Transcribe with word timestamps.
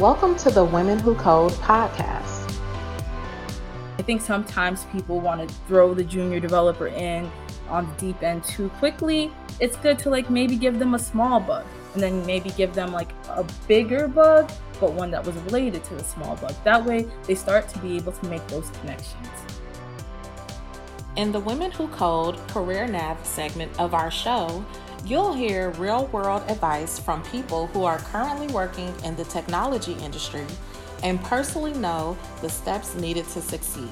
Welcome 0.00 0.34
to 0.36 0.50
the 0.50 0.64
Women 0.64 0.98
Who 0.98 1.14
Code 1.14 1.52
podcast. 1.52 2.58
I 3.98 4.02
think 4.02 4.22
sometimes 4.22 4.86
people 4.86 5.20
want 5.20 5.46
to 5.46 5.54
throw 5.66 5.92
the 5.92 6.02
junior 6.02 6.40
developer 6.40 6.86
in 6.86 7.30
on 7.68 7.86
the 7.86 7.92
deep 8.06 8.22
end 8.22 8.42
too 8.44 8.70
quickly. 8.78 9.30
It's 9.60 9.76
good 9.76 9.98
to 9.98 10.08
like 10.08 10.30
maybe 10.30 10.56
give 10.56 10.78
them 10.78 10.94
a 10.94 10.98
small 10.98 11.38
bug 11.38 11.66
and 11.92 12.02
then 12.02 12.24
maybe 12.24 12.48
give 12.52 12.72
them 12.72 12.94
like 12.94 13.10
a 13.28 13.44
bigger 13.68 14.08
bug, 14.08 14.50
but 14.80 14.94
one 14.94 15.10
that 15.10 15.22
was 15.22 15.36
related 15.36 15.84
to 15.84 15.94
the 15.96 16.02
small 16.02 16.34
bug. 16.36 16.54
That 16.64 16.82
way 16.82 17.06
they 17.24 17.34
start 17.34 17.68
to 17.68 17.78
be 17.80 17.98
able 17.98 18.12
to 18.12 18.26
make 18.30 18.46
those 18.48 18.70
connections. 18.80 19.28
In 21.16 21.30
the 21.30 21.40
Women 21.40 21.72
Who 21.72 21.88
Code 21.88 22.38
Career 22.48 22.86
Nav 22.86 23.22
segment 23.26 23.78
of 23.78 23.92
our 23.92 24.10
show, 24.10 24.64
You'll 25.06 25.32
hear 25.32 25.70
real 25.72 26.06
world 26.08 26.42
advice 26.46 26.98
from 26.98 27.22
people 27.24 27.68
who 27.68 27.84
are 27.84 27.98
currently 27.98 28.48
working 28.48 28.94
in 29.02 29.16
the 29.16 29.24
technology 29.24 29.94
industry 29.94 30.44
and 31.02 31.22
personally 31.24 31.72
know 31.72 32.18
the 32.42 32.50
steps 32.50 32.94
needed 32.94 33.26
to 33.28 33.40
succeed. 33.40 33.88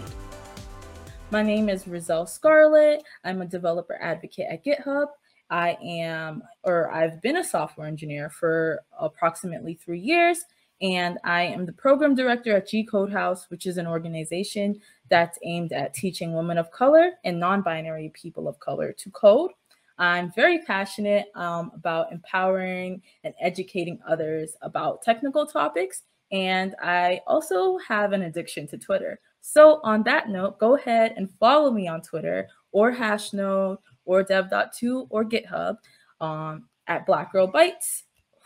My 1.30 1.42
name 1.42 1.70
is 1.70 1.84
Rizel 1.84 2.28
Scarlett. 2.28 3.02
I'm 3.24 3.40
a 3.40 3.46
developer 3.46 3.98
advocate 4.00 4.48
at 4.50 4.64
GitHub. 4.64 5.06
I 5.48 5.78
am, 5.82 6.42
or 6.62 6.90
I've 6.90 7.22
been 7.22 7.38
a 7.38 7.44
software 7.44 7.86
engineer 7.86 8.28
for 8.28 8.80
approximately 9.00 9.74
three 9.74 10.00
years, 10.00 10.44
and 10.82 11.18
I 11.24 11.44
am 11.44 11.64
the 11.64 11.72
program 11.72 12.14
director 12.14 12.54
at 12.54 12.68
G 12.68 12.84
Code 12.84 13.12
House, 13.12 13.46
which 13.48 13.64
is 13.64 13.78
an 13.78 13.86
organization 13.86 14.78
that's 15.08 15.38
aimed 15.42 15.72
at 15.72 15.94
teaching 15.94 16.34
women 16.34 16.58
of 16.58 16.70
color 16.70 17.12
and 17.24 17.40
non 17.40 17.62
binary 17.62 18.12
people 18.14 18.46
of 18.46 18.60
color 18.60 18.92
to 18.92 19.10
code. 19.10 19.52
I'm 19.98 20.32
very 20.32 20.60
passionate 20.60 21.26
um, 21.34 21.72
about 21.74 22.12
empowering 22.12 23.02
and 23.24 23.34
educating 23.40 23.98
others 24.06 24.56
about 24.62 25.02
technical 25.02 25.46
topics. 25.46 26.02
And 26.30 26.76
I 26.82 27.20
also 27.26 27.78
have 27.78 28.12
an 28.12 28.22
addiction 28.22 28.68
to 28.68 28.78
Twitter. 28.78 29.18
So, 29.40 29.80
on 29.82 30.02
that 30.04 30.28
note, 30.28 30.58
go 30.58 30.76
ahead 30.76 31.14
and 31.16 31.30
follow 31.40 31.70
me 31.70 31.88
on 31.88 32.02
Twitter 32.02 32.48
or 32.72 32.92
Hashnode 32.92 33.78
or 34.04 34.22
dev.to 34.22 35.06
or 35.10 35.24
GitHub 35.24 35.76
um, 36.20 36.68
at 36.86 37.06
Black 37.06 37.32
Girl 37.32 37.50
Bytes. 37.50 38.02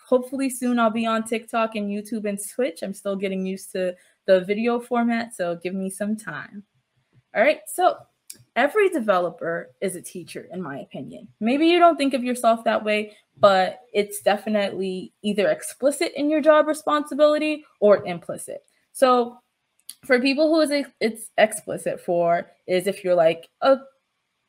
Hopefully, 0.07 0.49
soon 0.49 0.79
I'll 0.79 0.91
be 0.91 1.07
on 1.07 1.25
TikTok 1.25 1.75
and 1.75 1.89
YouTube 1.89 2.29
and 2.29 2.39
Twitch. 2.55 2.83
I'm 2.83 2.95
still 2.95 3.17
getting 3.17 3.47
used 3.47 3.73
to 3.73 3.95
the 4.27 4.43
video 4.43 4.79
format, 4.79 5.35
so 5.35 5.57
give 5.57 5.75
me 5.75 5.91
some 5.91 6.17
time. 6.17 6.63
All 7.35 7.43
right, 7.43 7.61
so 7.67 7.97
every 8.57 8.89
developer 8.89 9.71
is 9.81 9.97
a 9.97 10.03
teacher, 10.03 10.49
in 10.53 10.63
my 10.63 10.79
opinion. 10.79 11.29
Maybe 11.41 11.67
you 11.67 11.79
don't 11.79 11.97
think 11.97 12.15
of 12.15 12.25
yourself 12.25 12.65
that 12.65 12.85
way, 12.85 13.17
but 13.39 13.81
it's 13.93 14.21
definitely 14.21 15.13
either 15.23 15.49
explicit 15.49 16.13
in 16.17 16.31
your 16.31 16.41
job 16.41 16.67
responsibility 16.67 17.65
or 17.81 18.05
implicit. 18.07 18.65
So, 18.93 19.39
for 20.05 20.21
people 20.21 20.49
who 20.49 20.61
is 20.61 20.87
it's 21.01 21.31
explicit 21.39 22.01
for 22.01 22.51
is 22.67 22.87
if 22.87 23.05
you're 23.05 23.15
like 23.15 23.49
a 23.61 23.79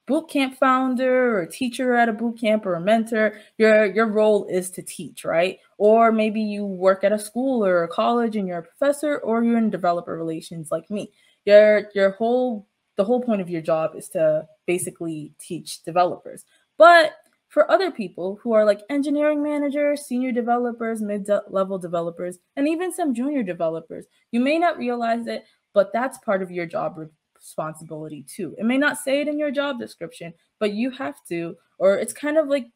boot 0.06 0.30
camp 0.30 0.58
founder 0.58 1.38
or 1.38 1.46
teacher 1.46 1.96
at 1.96 2.10
a 2.10 2.14
boot 2.14 2.40
camp 2.40 2.66
or 2.66 2.76
a 2.76 2.82
mentor, 2.82 3.40
your 3.58 3.86
your 3.86 4.08
role 4.08 4.46
is 4.46 4.70
to 4.72 4.82
teach, 4.82 5.24
right? 5.24 5.60
Or 5.78 6.12
maybe 6.12 6.42
you 6.42 6.66
work 6.66 7.04
at 7.04 7.12
a 7.14 7.20
school 7.20 7.66
or 7.66 7.84
a 7.84 7.88
college 7.88 8.36
and 8.36 8.48
you're 8.48 8.60
a 8.60 8.64
professor, 8.64 9.20
or 9.20 9.44
you're 9.44 9.58
in 9.58 9.70
developer 9.70 10.18
relations 10.18 10.72
like 10.72 10.90
me. 10.90 11.12
Your 11.46 11.90
your 11.96 12.12
whole 12.12 12.68
the 12.96 13.04
whole 13.04 13.22
point 13.22 13.42
of 13.42 13.50
your 13.50 13.62
job 13.62 13.96
is 13.96 14.10
to 14.10 14.48
basically 14.66 15.34
teach 15.40 15.84
developers. 15.84 16.46
But 16.78 17.14
for 17.50 17.70
other 17.70 17.92
people 17.92 18.40
who 18.42 18.54
are 18.54 18.66
like 18.66 18.82
engineering 18.90 19.44
managers, 19.44 20.06
senior 20.06 20.32
developers, 20.32 21.02
mid 21.02 21.30
level 21.50 21.78
developers, 21.78 22.40
and 22.56 22.68
even 22.68 22.92
some 22.92 23.14
junior 23.14 23.44
developers, 23.44 24.06
you 24.32 24.40
may 24.40 24.58
not 24.58 24.78
realize 24.78 25.28
it, 25.28 25.46
but 25.74 25.92
that's 25.94 26.18
part 26.20 26.42
of 26.42 26.52
your 26.52 26.66
job 26.66 26.98
responsibility 27.36 28.26
too. 28.28 28.56
It 28.58 28.66
may 28.66 28.78
not 28.78 28.98
say 28.98 29.22
it 29.22 29.28
in 29.28 29.38
your 29.38 29.52
job 29.52 29.80
description, 29.80 30.34
but 30.60 30.74
you 30.74 30.90
have 30.92 31.16
to, 31.30 31.56
or 31.78 31.98
it's 31.98 32.14
kind 32.14 32.38
of 32.38 32.48
like 32.48 32.68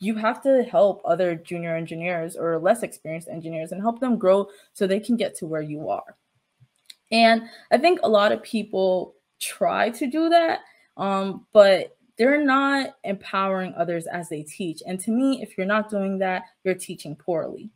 you 0.00 0.14
have 0.14 0.42
to 0.42 0.62
help 0.62 1.02
other 1.04 1.34
junior 1.34 1.74
engineers 1.74 2.36
or 2.36 2.58
less 2.58 2.82
experienced 2.82 3.28
engineers 3.28 3.72
and 3.72 3.80
help 3.80 4.00
them 4.00 4.18
grow 4.18 4.46
so 4.72 4.86
they 4.86 5.00
can 5.00 5.16
get 5.16 5.36
to 5.36 5.46
where 5.46 5.62
you 5.62 5.88
are. 5.88 6.16
And 7.10 7.42
I 7.70 7.78
think 7.78 8.00
a 8.02 8.08
lot 8.08 8.32
of 8.32 8.42
people 8.42 9.14
try 9.40 9.90
to 9.90 10.06
do 10.06 10.28
that, 10.28 10.60
um, 10.96 11.46
but 11.52 11.96
they're 12.18 12.44
not 12.44 12.96
empowering 13.04 13.74
others 13.76 14.06
as 14.06 14.28
they 14.28 14.42
teach. 14.42 14.82
And 14.86 14.98
to 15.00 15.10
me, 15.10 15.40
if 15.42 15.56
you're 15.56 15.66
not 15.66 15.88
doing 15.88 16.18
that, 16.18 16.42
you're 16.64 16.74
teaching 16.74 17.14
poorly. 17.14 17.70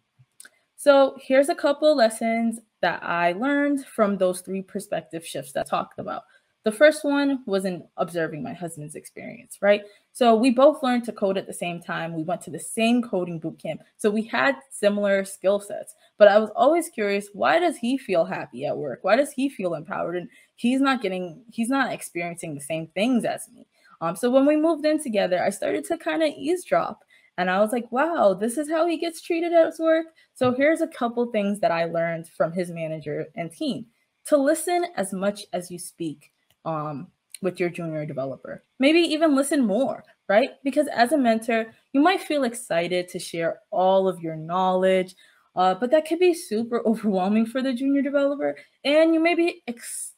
So 0.77 1.17
here's 1.21 1.49
a 1.49 1.55
couple 1.55 1.95
lessons 1.95 2.59
that 2.81 3.03
I 3.05 3.33
learned 3.33 3.87
from 3.87 4.19
those 4.19 4.41
three 4.41 4.63
perspective 4.63 5.25
shifts 5.25 5.53
that 5.53 5.67
I 5.67 5.71
talked 5.71 6.01
about. 6.01 6.25
The 6.65 6.73
first 6.73 7.05
one 7.05 7.43
was 7.47 7.65
in 7.65 7.83
observing 7.97 8.43
my 8.43 8.53
husband's 8.53 8.95
experience, 8.95 9.59
right? 9.61 9.83
So 10.13 10.37
we 10.37 10.51
both 10.51 10.83
learned 10.83 11.05
to 11.05 11.13
code 11.13 11.37
at 11.37 11.49
the 11.49 11.53
same 11.53 11.81
time. 11.81 12.15
We 12.15 12.23
went 12.23 12.41
to 12.43 12.51
the 12.51 12.61
same 12.61 13.03
coding 13.03 13.41
boot 13.41 13.59
camp. 13.61 13.83
So 13.97 14.11
we 14.11 14.23
had 14.23 14.57
similar 14.71 15.25
skill 15.25 15.59
sets. 15.59 15.95
But 16.19 16.29
I 16.29 16.39
was 16.39 16.51
always 16.55 16.89
curious, 16.89 17.29
why 17.33 17.59
does 17.59 17.77
he 17.77 17.99
feel 17.99 18.25
happy 18.25 18.65
at 18.65 18.77
work? 18.77 19.01
Why 19.03 19.17
does 19.17 19.33
he 19.33 19.49
feel 19.49 19.75
empowered? 19.75 20.17
And 20.17 20.29
he's 20.55 20.81
not 20.81 21.03
getting, 21.03 21.43
he's 21.51 21.69
not 21.69 21.93
experiencing 21.93 22.55
the 22.55 22.61
same 22.61 22.87
things 22.89 23.25
as 23.25 23.49
me. 23.53 23.67
Um, 24.01 24.15
so 24.15 24.31
when 24.31 24.47
we 24.47 24.57
moved 24.57 24.85
in 24.85 25.03
together, 25.03 25.43
I 25.43 25.51
started 25.51 25.85
to 25.87 25.99
kind 25.99 26.23
of 26.23 26.31
eavesdrop. 26.37 27.01
And 27.39 27.51
I 27.51 27.61
was 27.61 27.73
like, 27.73 27.91
wow, 27.91 28.35
this 28.35 28.59
is 28.59 28.71
how 28.71 28.87
he 28.87 28.99
gets 28.99 29.21
treated 29.21 29.53
at 29.53 29.73
work. 29.81 30.07
So 30.35 30.53
here's 30.53 30.81
a 30.81 30.87
couple 30.87 31.27
things 31.33 31.61
that 31.61 31.73
I 31.73 31.87
learned 31.87 32.29
from 32.29 32.53
his 32.53 32.71
manager 32.71 33.27
and 33.35 33.51
team 33.51 33.87
to 34.27 34.37
listen 34.37 34.87
as 34.97 35.13
much 35.13 35.45
as 35.53 35.71
you 35.71 35.79
speak 35.79 36.31
um, 36.65 37.09
with 37.43 37.59
your 37.59 37.69
junior 37.69 38.07
developer. 38.07 38.63
Maybe 38.79 39.01
even 39.01 39.35
listen 39.35 39.67
more, 39.67 40.05
right? 40.29 40.51
Because 40.65 40.87
as 40.89 41.13
a 41.13 41.19
mentor, 41.19 41.75
you 41.93 42.01
might 42.01 42.23
feel 42.23 42.45
excited 42.45 43.09
to 43.09 43.19
share 43.19 43.61
all 43.71 44.09
of 44.09 44.21
your 44.21 44.37
knowledge, 44.37 45.15
uh, 45.55 45.75
but 45.75 45.91
that 45.91 46.07
could 46.07 46.19
be 46.19 46.33
super 46.33 46.83
overwhelming 46.87 47.47
for 47.47 47.61
the 47.61 47.75
junior 47.75 48.03
developer, 48.03 48.57
and 48.85 49.13
you 49.13 49.21
may 49.21 49.35
be 49.35 49.63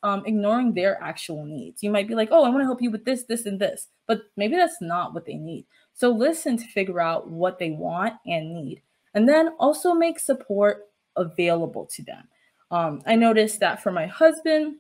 um, 0.03 0.23
ignoring 0.27 0.75
their 0.75 1.03
actual 1.03 1.45
needs. 1.45 1.83
You 1.83 1.91
might 1.91 2.09
be 2.09 2.15
like, 2.15 2.29
"Oh, 2.31 2.45
I 2.45 2.51
want 2.51 2.61
to 2.61 2.67
help 2.67 2.83
you 2.83 2.91
with 2.91 3.05
this, 3.05 3.25
this, 3.25 3.47
and 3.47 3.61
this," 3.61 3.89
but 4.07 4.23
maybe 4.37 4.57
that's 4.57 4.81
not 4.81 5.15
what 5.15 5.27
they 5.27 5.35
need. 5.35 5.67
So 5.95 6.11
listen 6.11 6.57
to 6.57 6.67
figure 6.67 7.01
out 7.01 7.29
what 7.29 7.59
they 7.59 7.71
want 7.71 8.15
and 8.27 8.55
need, 8.55 8.83
and 9.15 9.29
then 9.29 9.51
also 9.59 9.95
make 9.95 10.21
support 10.21 10.89
available 11.17 11.87
to 11.87 12.03
them. 12.03 12.29
Um, 12.71 13.03
I 13.07 13.15
noticed 13.15 13.61
that 13.61 13.83
for 13.83 13.93
my 13.93 14.07
husband, 14.07 14.77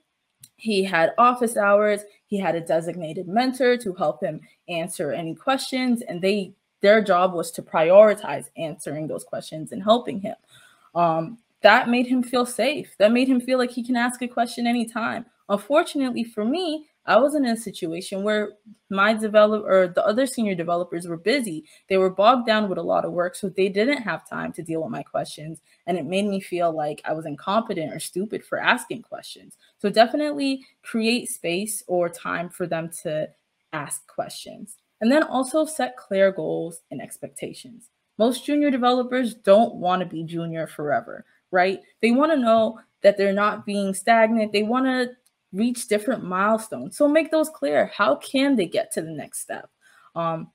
he 0.56 0.84
had 0.84 1.15
office 1.19 1.56
hours. 1.56 2.03
He 2.27 2.38
had 2.38 2.55
a 2.55 2.60
designated 2.60 3.28
mentor 3.28 3.77
to 3.78 3.94
help 3.94 4.22
him 4.22 4.41
answer 4.69 5.12
any 5.12 5.34
questions, 5.34 6.03
and 6.03 6.21
they 6.21 6.55
their 6.81 7.03
job 7.03 7.32
was 7.32 7.50
to 7.53 7.62
prioritize 7.62 8.50
answering 8.59 9.06
those 9.06 9.25
questions 9.25 9.72
and 9.72 9.82
helping 9.82 10.21
him. 10.21 10.37
Um, 10.94 11.38
that 11.62 11.88
made 11.88 12.06
him 12.06 12.22
feel 12.22 12.44
safe. 12.44 12.94
That 12.99 13.10
made 13.10 13.27
him 13.27 13.41
feel 13.41 13.56
like 13.56 13.71
he 13.71 13.82
can 13.82 13.97
ask 13.97 14.21
a 14.21 14.28
question 14.28 14.66
anytime. 14.66 15.25
Unfortunately 15.49 16.25
for 16.25 16.44
me, 16.44 16.87
I 17.06 17.19
was 17.19 17.34
in 17.34 17.44
a 17.44 17.56
situation 17.56 18.22
where 18.22 18.53
my 18.88 19.12
developer 19.12 19.70
or 19.70 19.88
the 19.88 20.04
other 20.04 20.26
senior 20.26 20.54
developers 20.54 21.06
were 21.06 21.19
busy. 21.19 21.65
They 21.88 21.98
were 21.98 22.10
bogged 22.10 22.47
down 22.47 22.69
with 22.69 22.78
a 22.78 22.82
lot 22.82 23.04
of 23.04 23.12
work, 23.12 23.34
so 23.34 23.48
they 23.48 23.69
didn't 23.69 24.03
have 24.03 24.28
time 24.28 24.53
to 24.54 24.62
deal 24.62 24.82
with 24.82 24.91
my 24.91 25.03
questions. 25.03 25.60
And 25.87 25.98
it 25.98 26.06
made 26.06 26.26
me 26.26 26.41
feel 26.41 26.72
like 26.72 27.03
I 27.04 27.12
was 27.12 27.26
incompetent 27.26 27.93
or 27.93 27.98
stupid 27.98 28.44
for 28.44 28.59
asking 28.59 29.03
questions. 29.03 29.59
So 29.78 29.91
definitely 29.91 30.64
create 30.82 31.28
space 31.28 31.82
or 31.87 32.09
time 32.09 32.48
for 32.48 32.66
them 32.66 32.91
to 33.03 33.28
ask 33.72 34.06
questions. 34.06 34.76
And 35.00 35.12
then 35.12 35.25
also 35.25 35.66
set 35.66 35.98
clear 35.98 36.32
goals 36.32 36.81
and 36.91 37.03
expectations. 37.03 37.91
Most 38.16 38.46
junior 38.46 38.70
developers 38.70 39.34
don't 39.34 39.75
want 39.75 40.00
to 40.00 40.06
be 40.06 40.23
junior 40.23 40.67
forever, 40.67 41.26
right? 41.50 41.81
They 42.00 42.12
want 42.12 42.32
to 42.32 42.38
know 42.38 42.81
that 43.02 43.19
they're 43.19 43.32
not 43.32 43.67
being 43.67 43.93
stagnant. 43.93 44.52
They 44.52 44.62
want 44.62 44.87
to 44.87 45.11
reach 45.55 45.89
different 45.89 46.25
milestones. 46.25 46.97
So 46.97 47.09
make 47.09 47.31
those 47.31 47.49
clear. 47.49 47.87
How 47.95 48.17
can 48.17 48.56
they 48.56 48.67
get 48.67 48.93
to 48.93 49.03
the 49.03 49.11
next 49.11 49.41
step? 49.41 49.71
Um, 50.15 50.51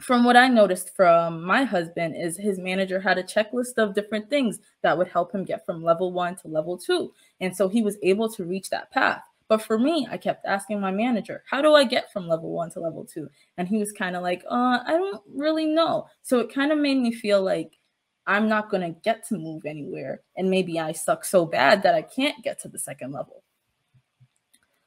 from 0.00 0.24
what 0.24 0.36
I 0.36 0.48
noticed 0.48 0.96
from 0.96 1.44
my 1.44 1.62
husband 1.62 2.16
is 2.18 2.36
his 2.36 2.58
manager 2.58 3.00
had 3.00 3.18
a 3.18 3.22
checklist 3.22 3.78
of 3.78 3.94
different 3.94 4.28
things 4.28 4.58
that 4.82 4.98
would 4.98 5.08
help 5.08 5.32
him 5.32 5.44
get 5.44 5.64
from 5.64 5.82
level 5.82 6.12
one 6.12 6.34
to 6.36 6.48
level 6.48 6.76
two. 6.76 7.12
And 7.40 7.56
so 7.56 7.68
he 7.68 7.82
was 7.82 7.96
able 8.02 8.28
to 8.30 8.44
reach 8.44 8.68
that 8.70 8.90
path. 8.90 9.22
But 9.48 9.62
for 9.62 9.78
me, 9.78 10.08
I 10.10 10.16
kept 10.16 10.44
asking 10.44 10.80
my 10.80 10.90
manager, 10.90 11.44
how 11.48 11.62
do 11.62 11.74
I 11.74 11.84
get 11.84 12.12
from 12.12 12.26
level 12.26 12.50
one 12.50 12.70
to 12.70 12.80
level 12.80 13.04
two? 13.04 13.28
And 13.58 13.68
he 13.68 13.78
was 13.78 13.92
kind 13.92 14.16
of 14.16 14.22
like, 14.22 14.42
uh, 14.50 14.80
I 14.84 14.92
don't 14.92 15.22
really 15.32 15.66
know. 15.66 16.06
So 16.22 16.40
it 16.40 16.52
kind 16.52 16.72
of 16.72 16.78
made 16.78 16.98
me 16.98 17.12
feel 17.12 17.42
like 17.42 17.78
I'm 18.26 18.48
not 18.48 18.70
going 18.70 18.82
to 18.82 19.00
get 19.00 19.26
to 19.28 19.36
move 19.36 19.66
anywhere. 19.66 20.22
And 20.36 20.50
maybe 20.50 20.80
I 20.80 20.92
suck 20.92 21.24
so 21.24 21.44
bad 21.44 21.82
that 21.82 21.94
I 21.94 22.02
can't 22.02 22.42
get 22.42 22.60
to 22.62 22.68
the 22.68 22.78
second 22.78 23.12
level. 23.12 23.44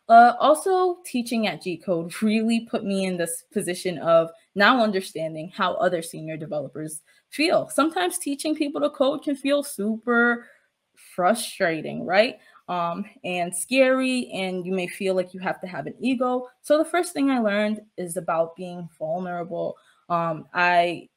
Uh, 0.07 0.34
also, 0.40 0.98
teaching 1.04 1.48
at 1.48 1.63
G 1.63 1.78
Code 1.78 2.22
really 2.22 2.62
put 2.62 2.84
me 2.84 3.06
in 3.06 3.18
this 3.18 3.44
position 3.52 3.98
of 4.00 4.30
now 4.54 4.84
understanding 4.84 5.52
how 5.54 5.74
other 5.75 6.02
senior 6.02 6.38
developers 6.38 7.02
feel. 7.30 7.69
Sometimes 7.69 8.19
teaching 8.19 8.56
people 8.56 8.80
to 8.81 8.90
code 8.90 9.24
can 9.24 9.36
feel 9.36 9.63
super 9.63 10.48
frustrating, 11.16 12.06
right? 12.06 12.38
Um, 12.68 13.06
and 13.24 13.56
scary, 13.56 14.30
and 14.31 14.66
you 14.66 14.74
may 14.74 14.88
feel 14.88 15.16
like 15.16 15.34
you 15.34 15.40
have 15.40 15.60
to 15.62 15.68
have 15.68 15.88
an 15.88 15.96
ego. 16.00 16.48
So, 16.62 16.78
the 16.78 16.86
first 16.86 17.13
thing 17.13 17.31
I 17.31 17.40
learned 17.40 17.81
is 17.98 18.16
about 18.16 18.56
being 18.56 18.88
vulnerable. 19.00 19.75
Um, 20.10 20.46
I 20.54 21.10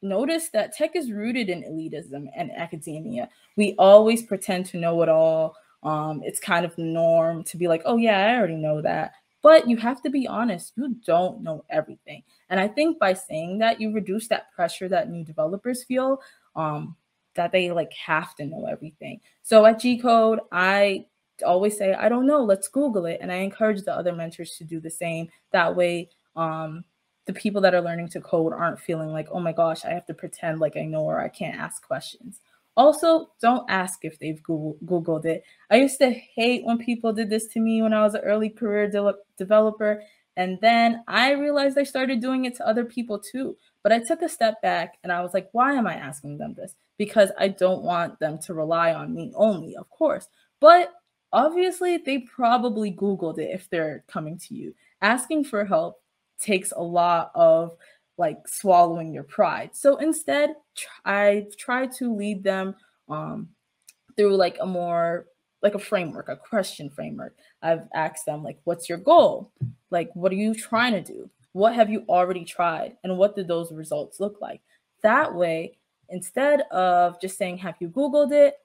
noticed 0.00 0.52
that 0.52 0.72
tech 0.72 0.94
is 0.94 1.10
rooted 1.10 1.48
in 1.50 1.62
elitism 1.64 2.28
and 2.36 2.52
academia. 2.52 3.28
We 3.56 3.74
always 3.78 4.22
pretend 4.22 4.66
to 4.66 4.76
know 4.76 5.02
it 5.02 5.08
all 5.08 5.56
um, 5.82 6.22
it's 6.24 6.40
kind 6.40 6.64
of 6.64 6.76
norm 6.76 7.44
to 7.44 7.56
be 7.56 7.68
like, 7.68 7.82
oh, 7.84 7.96
yeah, 7.96 8.26
I 8.26 8.36
already 8.36 8.56
know 8.56 8.82
that. 8.82 9.12
But 9.42 9.68
you 9.68 9.76
have 9.76 10.02
to 10.02 10.10
be 10.10 10.26
honest, 10.26 10.72
you 10.76 10.96
don't 11.06 11.42
know 11.42 11.64
everything. 11.70 12.22
And 12.50 12.58
I 12.58 12.66
think 12.66 12.98
by 12.98 13.14
saying 13.14 13.58
that, 13.58 13.80
you 13.80 13.92
reduce 13.92 14.28
that 14.28 14.50
pressure 14.52 14.88
that 14.88 15.10
new 15.10 15.24
developers 15.24 15.84
feel 15.84 16.20
um, 16.56 16.96
that 17.34 17.52
they 17.52 17.70
like 17.70 17.92
have 17.92 18.34
to 18.36 18.44
know 18.44 18.66
everything. 18.66 19.20
So 19.42 19.64
at 19.64 19.78
G 19.78 19.98
Code, 19.98 20.40
I 20.50 21.06
always 21.46 21.78
say, 21.78 21.94
I 21.94 22.08
don't 22.08 22.26
know, 22.26 22.42
let's 22.42 22.66
Google 22.66 23.06
it. 23.06 23.18
And 23.20 23.30
I 23.30 23.36
encourage 23.36 23.82
the 23.82 23.94
other 23.94 24.12
mentors 24.12 24.56
to 24.56 24.64
do 24.64 24.80
the 24.80 24.90
same. 24.90 25.28
That 25.52 25.76
way, 25.76 26.10
um, 26.34 26.84
the 27.26 27.32
people 27.32 27.60
that 27.60 27.74
are 27.74 27.82
learning 27.82 28.08
to 28.08 28.20
code 28.20 28.52
aren't 28.52 28.80
feeling 28.80 29.10
like, 29.10 29.28
oh 29.30 29.38
my 29.38 29.52
gosh, 29.52 29.84
I 29.84 29.90
have 29.90 30.06
to 30.06 30.14
pretend 30.14 30.60
like 30.60 30.76
I 30.76 30.84
know 30.84 31.02
or 31.02 31.20
I 31.20 31.28
can't 31.28 31.58
ask 31.58 31.86
questions. 31.86 32.40
Also, 32.78 33.26
don't 33.42 33.68
ask 33.68 34.04
if 34.04 34.20
they've 34.20 34.40
Googled 34.40 35.24
it. 35.24 35.42
I 35.68 35.78
used 35.78 35.98
to 35.98 36.10
hate 36.10 36.64
when 36.64 36.78
people 36.78 37.12
did 37.12 37.28
this 37.28 37.48
to 37.48 37.60
me 37.60 37.82
when 37.82 37.92
I 37.92 38.04
was 38.04 38.14
an 38.14 38.20
early 38.20 38.48
career 38.48 38.88
de- 38.88 39.14
developer. 39.36 40.00
And 40.36 40.60
then 40.62 41.02
I 41.08 41.32
realized 41.32 41.76
I 41.76 41.82
started 41.82 42.20
doing 42.20 42.44
it 42.44 42.54
to 42.58 42.68
other 42.68 42.84
people 42.84 43.18
too. 43.18 43.56
But 43.82 43.90
I 43.90 43.98
took 43.98 44.22
a 44.22 44.28
step 44.28 44.62
back 44.62 44.94
and 45.02 45.10
I 45.10 45.22
was 45.22 45.34
like, 45.34 45.48
why 45.50 45.72
am 45.72 45.88
I 45.88 45.94
asking 45.94 46.38
them 46.38 46.54
this? 46.54 46.76
Because 46.98 47.32
I 47.36 47.48
don't 47.48 47.82
want 47.82 48.20
them 48.20 48.38
to 48.42 48.54
rely 48.54 48.94
on 48.94 49.12
me 49.12 49.32
only, 49.34 49.74
of 49.74 49.90
course. 49.90 50.28
But 50.60 50.92
obviously, 51.32 51.96
they 51.96 52.18
probably 52.18 52.92
Googled 52.92 53.40
it 53.40 53.50
if 53.52 53.68
they're 53.70 54.04
coming 54.06 54.38
to 54.46 54.54
you. 54.54 54.72
Asking 55.02 55.42
for 55.42 55.64
help 55.64 55.96
takes 56.40 56.70
a 56.70 56.80
lot 56.80 57.32
of 57.34 57.76
like 58.18 58.46
swallowing 58.46 59.12
your 59.12 59.22
pride. 59.22 59.70
So 59.74 59.96
instead, 59.96 60.54
I 61.04 61.46
try 61.56 61.86
to 61.86 62.14
lead 62.14 62.42
them 62.42 62.74
um, 63.08 63.48
through 64.16 64.36
like 64.36 64.58
a 64.60 64.66
more 64.66 65.26
like 65.62 65.74
a 65.74 65.78
framework, 65.78 66.28
a 66.28 66.36
question 66.36 66.90
framework. 66.90 67.36
I've 67.62 67.88
asked 67.94 68.26
them 68.26 68.44
like, 68.44 68.58
"What's 68.64 68.88
your 68.88 68.98
goal? 68.98 69.52
Like, 69.90 70.10
what 70.14 70.32
are 70.32 70.36
you 70.36 70.54
trying 70.54 70.92
to 70.92 71.00
do? 71.00 71.30
What 71.52 71.74
have 71.74 71.90
you 71.90 72.04
already 72.08 72.44
tried, 72.44 72.96
and 73.02 73.16
what 73.16 73.34
did 73.34 73.48
those 73.48 73.72
results 73.72 74.20
look 74.20 74.40
like?" 74.40 74.60
That 75.02 75.34
way, 75.34 75.78
instead 76.10 76.62
of 76.70 77.20
just 77.20 77.38
saying, 77.38 77.58
"Have 77.58 77.76
you 77.80 77.88
Googled 77.88 78.32
it?" 78.32 78.58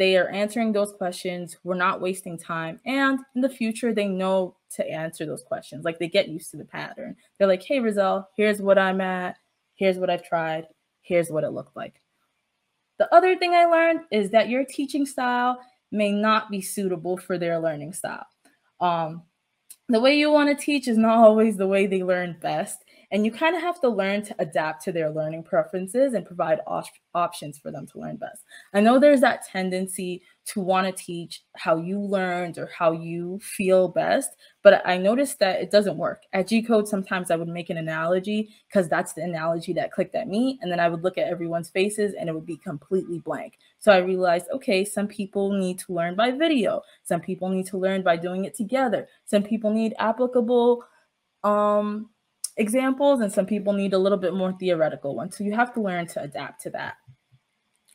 They 0.00 0.16
are 0.16 0.30
answering 0.30 0.72
those 0.72 0.94
questions. 0.94 1.58
We're 1.62 1.74
not 1.74 2.00
wasting 2.00 2.38
time. 2.38 2.80
And 2.86 3.18
in 3.34 3.42
the 3.42 3.50
future, 3.50 3.92
they 3.92 4.08
know 4.08 4.56
to 4.76 4.90
answer 4.90 5.26
those 5.26 5.42
questions. 5.42 5.84
Like 5.84 5.98
they 5.98 6.08
get 6.08 6.30
used 6.30 6.50
to 6.52 6.56
the 6.56 6.64
pattern. 6.64 7.16
They're 7.36 7.46
like, 7.46 7.62
hey, 7.62 7.80
Rizel, 7.80 8.24
here's 8.34 8.62
what 8.62 8.78
I'm 8.78 9.02
at. 9.02 9.36
Here's 9.74 9.98
what 9.98 10.08
I've 10.08 10.26
tried. 10.26 10.68
Here's 11.02 11.28
what 11.28 11.44
it 11.44 11.50
looked 11.50 11.76
like. 11.76 12.00
The 12.98 13.14
other 13.14 13.36
thing 13.36 13.52
I 13.52 13.66
learned 13.66 14.00
is 14.10 14.30
that 14.30 14.48
your 14.48 14.64
teaching 14.64 15.04
style 15.04 15.60
may 15.92 16.12
not 16.12 16.50
be 16.50 16.62
suitable 16.62 17.18
for 17.18 17.36
their 17.36 17.58
learning 17.58 17.92
style. 17.92 18.24
Um, 18.80 19.24
the 19.90 20.00
way 20.00 20.16
you 20.16 20.30
want 20.30 20.48
to 20.48 20.64
teach 20.64 20.88
is 20.88 20.96
not 20.96 21.18
always 21.26 21.58
the 21.58 21.68
way 21.68 21.86
they 21.86 22.02
learn 22.02 22.38
best. 22.40 22.86
And 23.12 23.24
you 23.24 23.32
kind 23.32 23.56
of 23.56 23.62
have 23.62 23.80
to 23.80 23.88
learn 23.88 24.22
to 24.22 24.34
adapt 24.38 24.84
to 24.84 24.92
their 24.92 25.10
learning 25.10 25.42
preferences 25.42 26.14
and 26.14 26.24
provide 26.24 26.60
op- 26.66 26.86
options 27.14 27.58
for 27.58 27.70
them 27.70 27.86
to 27.88 27.98
learn 27.98 28.16
best. 28.16 28.44
I 28.72 28.80
know 28.80 28.98
there's 28.98 29.20
that 29.22 29.46
tendency 29.46 30.22
to 30.46 30.60
want 30.60 30.86
to 30.86 31.04
teach 31.04 31.42
how 31.56 31.76
you 31.76 32.00
learned 32.00 32.58
or 32.58 32.70
how 32.76 32.92
you 32.92 33.38
feel 33.40 33.88
best. 33.88 34.30
But 34.62 34.82
I 34.86 34.96
noticed 34.96 35.38
that 35.40 35.60
it 35.60 35.70
doesn't 35.70 35.96
work. 35.96 36.22
At 36.32 36.48
G 36.48 36.62
Code, 36.62 36.86
sometimes 36.86 37.30
I 37.30 37.36
would 37.36 37.48
make 37.48 37.70
an 37.70 37.78
analogy 37.78 38.50
because 38.68 38.88
that's 38.88 39.12
the 39.12 39.22
analogy 39.22 39.72
that 39.74 39.92
clicked 39.92 40.14
at 40.14 40.28
me. 40.28 40.58
And 40.62 40.70
then 40.70 40.80
I 40.80 40.88
would 40.88 41.02
look 41.02 41.18
at 41.18 41.28
everyone's 41.28 41.70
faces 41.70 42.14
and 42.14 42.28
it 42.28 42.32
would 42.32 42.46
be 42.46 42.56
completely 42.58 43.18
blank. 43.18 43.58
So 43.78 43.92
I 43.92 43.98
realized, 43.98 44.46
okay, 44.52 44.84
some 44.84 45.08
people 45.08 45.52
need 45.52 45.78
to 45.80 45.92
learn 45.92 46.14
by 46.14 46.30
video. 46.30 46.82
Some 47.02 47.20
people 47.20 47.48
need 47.48 47.66
to 47.66 47.78
learn 47.78 48.02
by 48.02 48.16
doing 48.16 48.44
it 48.44 48.54
together. 48.54 49.08
Some 49.24 49.42
people 49.42 49.72
need 49.72 49.94
applicable 49.98 50.84
um, 51.42 52.10
examples 52.60 53.20
and 53.20 53.32
some 53.32 53.46
people 53.46 53.72
need 53.72 53.94
a 53.94 53.98
little 53.98 54.18
bit 54.18 54.34
more 54.34 54.52
theoretical 54.52 55.16
ones. 55.16 55.36
So 55.36 55.44
you 55.44 55.54
have 55.54 55.72
to 55.74 55.80
learn 55.80 56.06
to 56.08 56.22
adapt 56.22 56.62
to 56.62 56.70
that. 56.70 56.96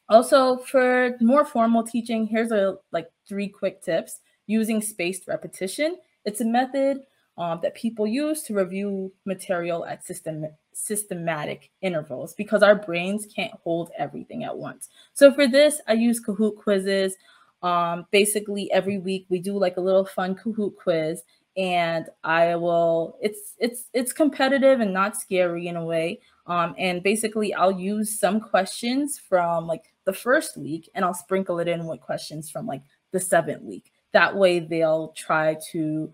Also, 0.10 0.58
for 0.58 1.16
more 1.22 1.46
formal 1.46 1.84
teaching, 1.84 2.28
here's 2.28 2.52
a 2.52 2.78
like 2.92 3.10
three 3.28 3.48
quick 3.48 3.82
tips 3.82 4.20
using 4.48 4.82
spaced 4.82 5.28
repetition. 5.28 5.98
It's 6.26 6.42
a 6.42 6.46
method 6.46 7.02
um, 7.38 7.60
that 7.64 7.76
people 7.76 8.08
use 8.08 8.44
to 8.44 8.54
review 8.54 9.14
material 9.26 9.86
at 9.86 10.06
system 10.06 10.46
systematic 10.74 11.72
intervals 11.82 12.34
because 12.34 12.62
our 12.62 12.76
brains 12.76 13.26
can't 13.34 13.54
hold 13.64 13.92
everything 13.98 14.44
at 14.44 14.58
once. 14.58 14.90
So 15.14 15.34
for 15.34 15.48
this, 15.48 15.82
I 15.88 15.94
use 15.94 16.24
Kahoot 16.24 16.58
quizzes. 16.58 17.16
Um, 17.64 18.06
basically, 18.12 18.72
every 18.72 18.98
week 18.98 19.26
we 19.30 19.40
do 19.40 19.58
like 19.58 19.78
a 19.78 19.82
little 19.82 20.06
fun 20.06 20.36
Kahoot 20.36 20.76
quiz, 20.76 21.24
and 21.58 22.08
I 22.24 22.56
will. 22.56 23.18
It's 23.22 23.56
it's 23.60 23.90
it's 23.94 24.14
competitive 24.14 24.80
and 24.80 24.94
not 24.94 25.16
scary 25.16 25.68
in 25.68 25.76
a 25.76 25.86
way. 25.86 26.20
Um, 26.48 26.76
and 26.78 27.02
basically, 27.02 27.54
I'll 27.54 27.72
use 27.72 28.20
some 28.20 28.40
questions 28.40 29.18
from 29.18 29.68
like 29.68 29.94
the 30.06 30.14
first 30.14 30.58
week 30.58 30.90
and 30.94 31.04
I'll 31.04 31.14
sprinkle 31.14 31.60
it 31.60 31.68
in 31.68 31.86
with 31.86 32.00
questions 32.02 32.50
from 32.50 32.68
like 32.68 32.84
the 33.12 33.20
seventh 33.20 33.64
week. 33.64 33.92
That 34.14 34.36
way 34.36 34.60
they'll 34.60 35.10
try 35.10 35.58
to 35.72 36.14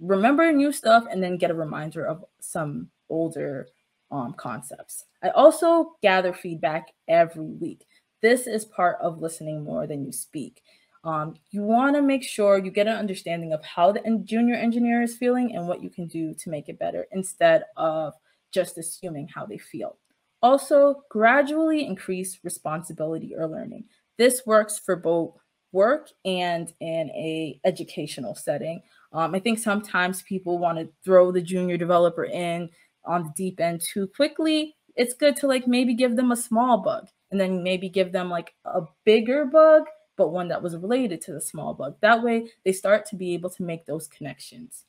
remember 0.00 0.50
new 0.52 0.72
stuff 0.72 1.04
and 1.10 1.22
then 1.22 1.38
get 1.38 1.50
a 1.50 1.54
reminder 1.54 2.06
of 2.06 2.24
some 2.40 2.90
older 3.08 3.68
um, 4.10 4.34
concepts. 4.34 5.04
I 5.22 5.30
also 5.30 5.92
gather 6.02 6.32
feedback 6.32 6.92
every 7.08 7.46
week. 7.46 7.86
This 8.20 8.46
is 8.46 8.64
part 8.64 8.98
of 9.00 9.20
listening 9.20 9.64
more 9.64 9.86
than 9.86 10.04
you 10.04 10.12
speak. 10.12 10.62
Um, 11.04 11.34
you 11.50 11.62
want 11.62 11.96
to 11.96 12.02
make 12.02 12.24
sure 12.24 12.58
you 12.58 12.70
get 12.70 12.86
an 12.86 12.96
understanding 12.96 13.52
of 13.52 13.62
how 13.62 13.92
the 13.92 14.00
junior 14.24 14.54
engineer 14.54 15.02
is 15.02 15.16
feeling 15.16 15.54
and 15.54 15.68
what 15.68 15.82
you 15.82 15.90
can 15.90 16.06
do 16.06 16.34
to 16.34 16.50
make 16.50 16.68
it 16.68 16.78
better 16.78 17.06
instead 17.12 17.64
of 17.76 18.14
just 18.52 18.78
assuming 18.78 19.28
how 19.28 19.44
they 19.44 19.58
feel. 19.58 19.98
Also, 20.42 21.02
gradually 21.10 21.86
increase 21.86 22.38
responsibility 22.42 23.34
or 23.36 23.46
learning. 23.46 23.84
This 24.16 24.42
works 24.46 24.78
for 24.78 24.96
both 24.96 25.34
work 25.72 26.08
and 26.24 26.72
in 26.80 27.10
a 27.10 27.60
educational 27.64 28.34
setting. 28.34 28.80
Um, 29.12 29.34
I 29.34 29.40
think 29.40 29.58
sometimes 29.58 30.22
people 30.22 30.58
want 30.58 30.78
to 30.78 30.88
throw 31.04 31.32
the 31.32 31.42
junior 31.42 31.76
developer 31.76 32.24
in 32.24 32.70
on 33.04 33.24
the 33.24 33.32
deep 33.36 33.60
end 33.60 33.82
too 33.82 34.06
quickly. 34.06 34.76
It's 34.96 35.14
good 35.14 35.36
to 35.36 35.48
like 35.48 35.66
maybe 35.66 35.94
give 35.94 36.16
them 36.16 36.32
a 36.32 36.36
small 36.36 36.78
bug 36.78 37.08
and 37.30 37.40
then 37.40 37.62
maybe 37.62 37.88
give 37.88 38.12
them 38.12 38.30
like 38.30 38.54
a 38.64 38.82
bigger 39.04 39.44
bug, 39.44 39.84
but 40.16 40.28
one 40.32 40.48
that 40.48 40.62
was 40.62 40.76
related 40.76 41.20
to 41.22 41.32
the 41.32 41.40
small 41.40 41.74
bug. 41.74 41.96
That 42.00 42.22
way 42.22 42.50
they 42.64 42.72
start 42.72 43.06
to 43.06 43.16
be 43.16 43.34
able 43.34 43.50
to 43.50 43.62
make 43.62 43.86
those 43.86 44.06
connections. 44.06 44.84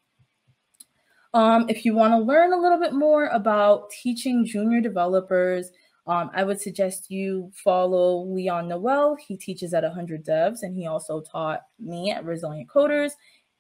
Um, 1.34 1.66
if 1.68 1.84
you 1.84 1.94
want 1.94 2.14
to 2.14 2.18
learn 2.18 2.54
a 2.54 2.58
little 2.58 2.80
bit 2.80 2.94
more 2.94 3.28
about 3.28 3.90
teaching 3.90 4.46
junior 4.46 4.80
developers, 4.80 5.70
um, 6.08 6.30
I 6.34 6.44
would 6.44 6.62
suggest 6.62 7.12
you 7.12 7.52
follow 7.54 8.24
Leon 8.24 8.68
Noel. 8.68 9.16
He 9.16 9.36
teaches 9.36 9.74
at 9.74 9.84
100 9.84 10.24
Devs, 10.24 10.60
and 10.62 10.76
he 10.76 10.88
also 10.88 11.20
taught 11.22 11.64
me 11.80 12.12
at 12.12 12.24
Resilient 12.24 12.70
Coders. 12.70 13.12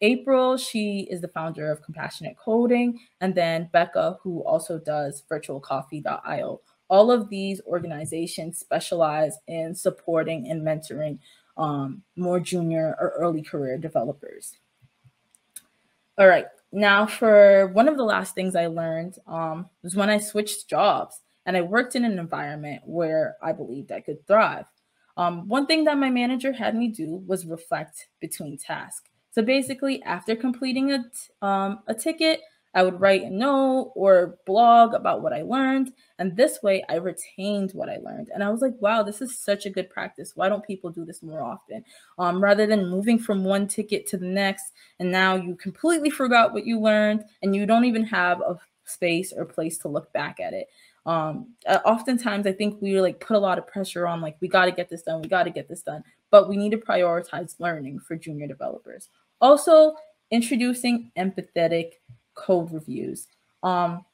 April, 0.01 0.55
she 0.55 1.07
is 1.09 1.21
the 1.21 1.27
founder 1.29 1.71
of 1.71 1.81
Compassionate 1.81 2.37
Coding, 2.37 2.99
and 3.21 3.33
then 3.33 3.69
Becca, 3.73 4.19
who 4.21 4.43
also 4.43 4.77
does 4.77 5.23
virtualcoffee.io. 5.31 6.61
All 6.87 7.11
of 7.11 7.29
these 7.29 7.61
organizations 7.65 8.59
specialize 8.59 9.37
in 9.47 9.73
supporting 9.73 10.49
and 10.51 10.61
mentoring 10.61 11.17
um, 11.57 12.03
more 12.15 12.39
junior 12.39 12.95
or 12.99 13.13
early 13.17 13.41
career 13.41 13.77
developers. 13.77 14.57
All 16.17 16.27
right, 16.27 16.45
now, 16.71 17.05
for 17.05 17.67
one 17.67 17.87
of 17.87 17.95
the 17.95 18.03
last 18.03 18.35
things 18.35 18.55
I 18.55 18.67
learned 18.67 19.17
um, 19.27 19.69
was 19.81 19.95
when 19.95 20.09
I 20.09 20.17
switched 20.17 20.69
jobs 20.69 21.21
and 21.45 21.55
I 21.55 21.61
worked 21.61 21.95
in 21.95 22.03
an 22.03 22.19
environment 22.19 22.81
where 22.85 23.37
I 23.41 23.53
believed 23.53 23.91
I 23.91 24.01
could 24.01 24.25
thrive. 24.27 24.65
Um, 25.17 25.47
one 25.47 25.65
thing 25.67 25.85
that 25.85 25.97
my 25.97 26.09
manager 26.09 26.51
had 26.51 26.75
me 26.75 26.89
do 26.89 27.23
was 27.25 27.45
reflect 27.45 28.07
between 28.19 28.57
tasks. 28.57 29.09
So 29.31 29.41
basically, 29.41 30.03
after 30.03 30.35
completing 30.35 30.91
a, 30.91 31.45
um, 31.45 31.79
a 31.87 31.93
ticket, 31.93 32.41
I 32.75 32.83
would 32.83 32.99
write 32.99 33.23
a 33.23 33.29
note 33.29 33.93
or 33.95 34.37
blog 34.45 34.93
about 34.93 35.21
what 35.21 35.31
I 35.31 35.43
learned. 35.43 35.93
And 36.19 36.35
this 36.35 36.61
way 36.61 36.83
I 36.89 36.95
retained 36.95 37.71
what 37.71 37.89
I 37.89 37.97
learned. 37.97 38.29
And 38.33 38.43
I 38.43 38.49
was 38.49 38.61
like, 38.61 38.75
wow, 38.81 39.01
this 39.01 39.21
is 39.21 39.39
such 39.39 39.65
a 39.65 39.69
good 39.69 39.89
practice. 39.89 40.33
Why 40.35 40.49
don't 40.49 40.65
people 40.65 40.89
do 40.89 41.05
this 41.05 41.23
more 41.23 41.41
often? 41.41 41.85
Um, 42.19 42.43
rather 42.43 42.67
than 42.67 42.89
moving 42.89 43.17
from 43.17 43.45
one 43.45 43.67
ticket 43.67 44.05
to 44.07 44.17
the 44.17 44.27
next, 44.27 44.73
and 44.99 45.09
now 45.09 45.35
you 45.35 45.55
completely 45.55 46.09
forgot 46.09 46.51
what 46.51 46.65
you 46.65 46.79
learned 46.79 47.23
and 47.41 47.55
you 47.55 47.65
don't 47.65 47.85
even 47.85 48.03
have 48.03 48.41
a 48.41 48.59
space 48.83 49.31
or 49.31 49.45
place 49.45 49.77
to 49.79 49.87
look 49.87 50.11
back 50.11 50.41
at 50.41 50.53
it. 50.53 50.67
Um, 51.05 51.53
uh, 51.67 51.79
oftentimes 51.85 52.45
I 52.45 52.51
think 52.51 52.81
we 52.81 52.99
like 52.99 53.19
put 53.19 53.37
a 53.37 53.39
lot 53.39 53.57
of 53.57 53.67
pressure 53.67 54.05
on 54.05 54.21
like 54.21 54.35
we 54.41 54.47
got 54.47 54.65
to 54.65 54.71
get 54.71 54.89
this 54.89 55.03
done, 55.03 55.21
we 55.21 55.29
got 55.29 55.43
to 55.43 55.51
get 55.51 55.69
this 55.69 55.81
done, 55.81 56.03
but 56.29 56.49
we 56.49 56.57
need 56.57 56.71
to 56.71 56.77
prioritize 56.77 57.55
learning 57.59 57.99
for 57.99 58.15
junior 58.15 58.47
developers. 58.47 59.09
Also, 59.39 59.95
introducing 60.31 61.11
empathetic 61.17 61.91
code 62.35 62.71
reviews. 62.71 63.27
Um, 63.63 64.05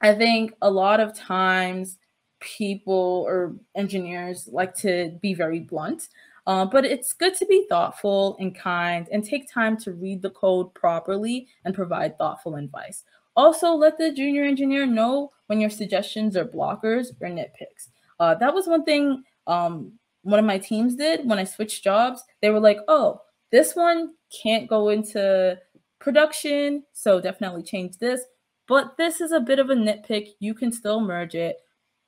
I 0.00 0.14
think 0.14 0.54
a 0.62 0.70
lot 0.70 1.00
of 1.00 1.14
times 1.14 1.98
people 2.40 3.24
or 3.26 3.54
engineers 3.74 4.48
like 4.50 4.74
to 4.76 5.18
be 5.22 5.34
very 5.34 5.60
blunt, 5.60 6.08
uh, 6.46 6.64
but 6.64 6.84
it's 6.84 7.12
good 7.12 7.34
to 7.34 7.46
be 7.46 7.66
thoughtful 7.68 8.36
and 8.40 8.54
kind 8.54 9.08
and 9.10 9.24
take 9.24 9.52
time 9.52 9.76
to 9.78 9.92
read 9.92 10.22
the 10.22 10.30
code 10.30 10.72
properly 10.74 11.48
and 11.64 11.74
provide 11.74 12.16
thoughtful 12.18 12.56
advice. 12.56 13.04
Also, 13.36 13.72
let 13.72 13.98
the 13.98 14.12
junior 14.12 14.44
engineer 14.44 14.86
know 14.86 15.30
when 15.46 15.60
your 15.60 15.70
suggestions 15.70 16.36
are 16.36 16.44
blockers 16.44 17.08
or 17.20 17.28
nitpicks. 17.28 17.88
Uh, 18.18 18.34
that 18.34 18.54
was 18.54 18.66
one 18.66 18.84
thing 18.84 19.22
um, 19.46 19.92
one 20.22 20.40
of 20.40 20.44
my 20.44 20.58
teams 20.58 20.96
did 20.96 21.28
when 21.28 21.38
I 21.38 21.44
switched 21.44 21.84
jobs. 21.84 22.24
They 22.42 22.50
were 22.50 22.60
like, 22.60 22.78
oh, 22.88 23.20
this 23.52 23.76
one 23.76 24.14
can't 24.42 24.68
go 24.68 24.88
into 24.88 25.58
production, 25.98 26.84
so 26.92 27.20
definitely 27.20 27.62
change 27.62 27.98
this. 27.98 28.22
But 28.68 28.96
this 28.96 29.20
is 29.20 29.32
a 29.32 29.40
bit 29.40 29.58
of 29.58 29.70
a 29.70 29.74
nitpick. 29.74 30.30
You 30.40 30.54
can 30.54 30.72
still 30.72 31.00
merge 31.00 31.34
it, 31.34 31.58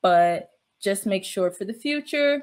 but 0.03 0.51
just 0.81 1.07
make 1.07 1.25
sure 1.25 1.51
for 1.51 1.65
the 1.65 1.73
future, 1.75 2.43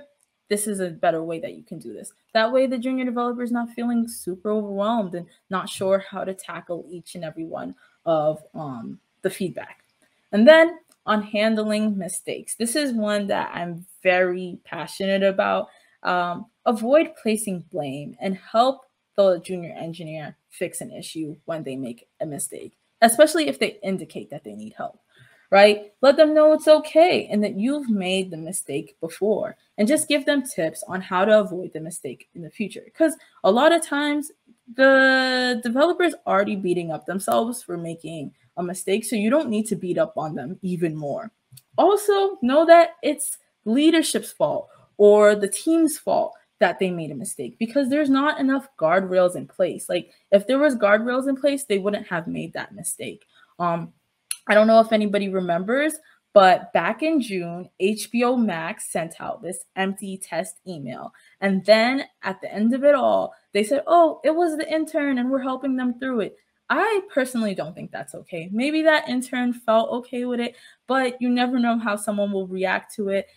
this 0.50 0.68
is 0.68 0.80
a 0.80 0.90
better 0.90 1.24
way 1.24 1.40
that 1.40 1.56
you 1.56 1.64
can 1.64 1.80
do 1.80 1.94
this. 1.94 2.14
That 2.34 2.52
way, 2.52 2.68
the 2.68 2.78
junior 2.78 3.06
developer 3.06 3.42
is 3.42 3.52
not 3.52 3.72
feeling 3.72 4.08
super 4.08 4.52
overwhelmed 4.52 5.16
and 5.16 5.26
not 5.50 5.70
sure 5.70 6.00
how 6.10 6.24
to 6.24 6.34
tackle 6.34 6.86
each 6.90 7.16
and 7.16 7.24
every 7.24 7.46
one 7.46 7.76
of 8.06 8.44
um, 8.54 9.00
the 9.22 9.30
feedback. 9.30 9.84
And 10.32 10.48
then 10.48 10.78
on 11.06 11.22
handling 11.22 11.98
mistakes, 11.98 12.56
this 12.56 12.76
is 12.76 12.94
one 12.94 13.28
that 13.28 13.52
I'm 13.54 13.86
very 14.04 14.60
passionate 14.64 15.24
about. 15.24 15.70
Um, 16.04 16.46
avoid 16.66 17.16
placing 17.22 17.62
blame 17.72 18.16
and 18.20 18.38
help 18.38 18.85
the 19.16 19.40
junior 19.40 19.74
engineer 19.78 20.38
fix 20.50 20.82
an 20.82 20.92
issue 20.92 21.36
when 21.46 21.64
they 21.64 21.76
make 21.76 22.08
a 22.22 22.26
mistake, 22.26 22.78
especially 23.02 23.48
if 23.48 23.60
they 23.60 23.80
indicate 23.84 24.30
that 24.30 24.44
they 24.44 24.56
need 24.56 24.74
help, 24.74 25.00
right? 25.52 25.94
Let 26.02 26.18
them 26.18 26.34
know 26.34 26.54
it's 26.54 26.68
okay 26.68 27.28
and 27.28 27.44
that 27.44 27.58
you've 27.58 27.90
made 27.90 28.32
the 28.32 28.38
mistake 28.38 28.98
before 29.00 29.56
and 29.78 29.88
just 29.88 30.08
give 30.08 30.26
them 30.26 30.44
tips 30.44 30.84
on 30.88 31.02
how 31.02 31.26
to 31.26 31.40
avoid 31.40 31.74
the 31.74 31.80
mistake 31.80 32.30
in 32.36 32.42
the 32.42 32.50
future. 32.50 32.84
Because 32.86 33.16
a 33.44 33.52
lot 33.52 33.72
of 33.72 33.86
times 33.86 34.32
the 34.76 35.60
developers 35.64 36.16
already 36.26 36.56
beating 36.56 36.92
up 36.92 37.06
themselves 37.06 37.62
for 37.62 37.78
making 37.78 38.32
a 38.58 38.64
mistake, 38.64 39.04
so 39.06 39.16
you 39.16 39.30
don't 39.30 39.50
need 39.50 39.68
to 39.68 39.76
beat 39.76 39.98
up 39.98 40.18
on 40.18 40.34
them 40.36 40.58
even 40.62 40.96
more. 40.96 41.32
Also, 41.78 42.38
know 42.42 42.66
that 42.66 42.92
it's 43.04 43.38
leadership's 43.66 44.32
fault 44.32 44.70
or 44.98 45.36
the 45.36 45.48
team's 45.48 45.98
fault 45.98 46.34
that 46.60 46.80
they 46.80 46.90
made 46.90 47.12
a 47.12 47.16
mistake 47.16 47.58
because 47.60 47.90
there's 47.90 48.10
not 48.10 48.40
enough 48.40 48.68
guardrails 48.80 49.36
in 49.36 49.48
place. 49.48 49.90
Like 49.90 50.12
if 50.32 50.48
there 50.48 50.60
was 50.60 50.76
guardrails 50.76 51.28
in 51.28 51.36
place, 51.36 51.64
they 51.64 51.80
wouldn't 51.80 52.08
have 52.08 52.28
made 52.28 52.54
that 52.54 52.74
mistake. 52.74 53.26
Um, 53.60 53.94
I 54.48 54.54
don't 54.54 54.68
know 54.68 54.80
if 54.80 54.92
anybody 54.92 55.30
remembers, 55.30 55.96
but 56.34 56.72
back 56.74 57.02
in 57.02 57.22
June, 57.22 57.70
HBO 57.82 58.38
Max 58.38 58.92
sent 58.92 59.16
out 59.20 59.42
this 59.42 59.66
empty 59.76 60.18
test 60.18 60.56
email. 60.68 61.14
And 61.42 61.64
then 61.66 62.04
at 62.24 62.42
the 62.42 62.54
end 62.54 62.74
of 62.74 62.84
it 62.84 62.96
all, 62.96 63.34
they 63.54 63.64
said, 63.64 63.84
oh, 63.88 64.20
it 64.24 64.36
was 64.36 64.58
the 64.58 64.72
intern 64.72 65.18
and 65.18 65.32
we're 65.32 65.40
helping 65.40 65.76
them 65.76 65.98
through 66.00 66.22
it. 66.22 66.38
I 66.70 67.02
personally 67.14 67.54
don't 67.54 67.76
think 67.76 67.92
that's 67.92 68.16
okay. 68.16 68.50
Maybe 68.52 68.82
that 68.82 69.08
intern 69.08 69.54
felt 69.54 69.92
okay 69.92 70.26
with 70.26 70.40
it, 70.40 70.56
but 70.88 71.22
you 71.22 71.30
never 71.30 71.60
know 71.60 71.78
how 71.78 71.96
someone 71.96 72.32
will 72.32 72.48
react 72.48 72.96
to 72.96 73.10
it 73.10 73.28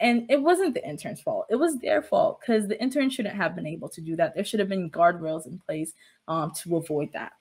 and 0.00 0.30
it 0.30 0.40
wasn't 0.40 0.74
the 0.74 0.86
intern's 0.86 1.20
fault 1.20 1.46
it 1.48 1.56
was 1.56 1.78
their 1.78 2.02
fault 2.02 2.40
because 2.40 2.68
the 2.68 2.80
intern 2.80 3.08
shouldn't 3.08 3.34
have 3.36 3.54
been 3.56 3.66
able 3.66 3.88
to 3.88 4.00
do 4.00 4.16
that. 4.16 4.34
There 4.34 4.44
should 4.44 4.60
have 4.60 4.68
been 4.68 4.90
guardrails 4.90 5.46
in 5.46 5.58
place 5.58 5.92
um, 6.28 6.52
to 6.62 6.76
avoid 6.76 7.12
that. 7.12 7.32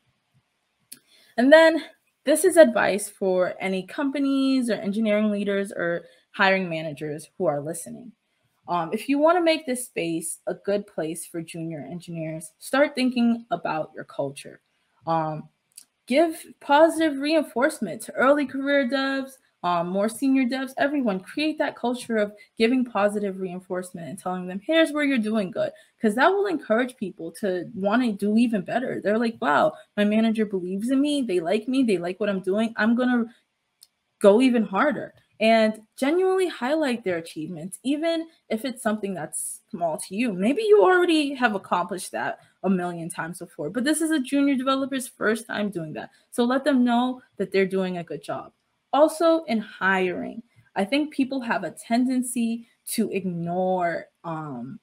And 1.37 1.51
then 1.51 1.83
this 2.23 2.43
is 2.45 2.57
advice 2.57 3.09
for 3.09 3.53
any 3.59 3.85
companies 3.85 4.69
or 4.69 4.75
engineering 4.75 5.31
leaders 5.31 5.71
or 5.71 6.05
hiring 6.31 6.69
managers 6.69 7.29
who 7.37 7.45
are 7.45 7.61
listening. 7.61 8.11
Um, 8.67 8.89
if 8.93 9.07
you 9.07 9.19
want 9.19 9.37
to 9.37 9.43
make 9.43 9.65
this 9.65 9.85
space 9.85 10.39
a 10.47 10.55
good 10.55 10.87
place 10.87 11.25
for 11.25 11.41
junior 11.41 11.87
engineers 11.89 12.51
start 12.57 12.95
thinking 12.95 13.45
about 13.51 13.91
your 13.93 14.05
culture. 14.05 14.61
Um, 15.05 15.49
give 16.07 16.43
positive 16.61 17.19
reinforcement 17.19 18.01
to 18.03 18.13
early 18.13 18.45
career 18.45 18.89
devs 18.89 19.33
um, 19.65 19.89
more 19.89 20.07
senior 20.07 20.43
devs, 20.45 20.73
everyone 20.77 21.19
create 21.19 21.57
that 21.57 21.75
culture 21.75 22.17
of 22.17 22.31
giving 22.55 22.85
positive 22.85 23.39
reinforcement 23.39 24.07
and 24.07 24.19
telling 24.19 24.45
them, 24.45 24.61
here's 24.63 24.91
where 24.91 25.03
you're 25.03 25.17
doing 25.17 25.49
good. 25.49 25.71
Because 25.97 26.13
that 26.13 26.29
will 26.29 26.45
encourage 26.45 26.95
people 26.97 27.31
to 27.39 27.67
want 27.73 28.03
to 28.03 28.11
do 28.11 28.37
even 28.37 28.61
better. 28.61 29.01
They're 29.03 29.17
like, 29.17 29.37
wow, 29.41 29.73
my 29.97 30.03
manager 30.03 30.45
believes 30.45 30.91
in 30.91 31.01
me. 31.01 31.23
They 31.23 31.39
like 31.39 31.67
me. 31.67 31.81
They 31.81 31.97
like 31.97 32.19
what 32.19 32.29
I'm 32.29 32.41
doing. 32.41 32.75
I'm 32.77 32.95
going 32.95 33.09
to 33.09 33.25
go 34.19 34.39
even 34.39 34.63
harder 34.63 35.15
and 35.39 35.81
genuinely 35.97 36.47
highlight 36.47 37.03
their 37.03 37.17
achievements, 37.17 37.79
even 37.81 38.27
if 38.49 38.65
it's 38.65 38.83
something 38.83 39.15
that's 39.15 39.61
small 39.71 39.97
to 39.97 40.15
you. 40.15 40.31
Maybe 40.31 40.61
you 40.61 40.83
already 40.83 41.33
have 41.33 41.55
accomplished 41.55 42.11
that 42.11 42.37
a 42.61 42.69
million 42.69 43.09
times 43.09 43.39
before, 43.39 43.71
but 43.71 43.83
this 43.83 43.99
is 43.99 44.11
a 44.11 44.19
junior 44.19 44.55
developer's 44.55 45.07
first 45.07 45.47
time 45.47 45.71
doing 45.71 45.93
that. 45.93 46.11
So 46.29 46.43
let 46.43 46.63
them 46.63 46.83
know 46.83 47.23
that 47.37 47.51
they're 47.51 47.65
doing 47.65 47.97
a 47.97 48.03
good 48.03 48.23
job. 48.23 48.51
Also, 48.95 49.43
in 49.43 49.59
hiring, 49.59 50.41
I 50.77 50.85
think 50.85 51.13
people 51.13 51.41
have 51.41 51.65
a 51.65 51.71
tendency 51.71 52.65
to 52.93 53.11
ignore 53.11 54.05
um, 54.23 54.79